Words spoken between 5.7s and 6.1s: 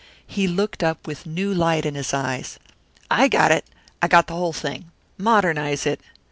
it.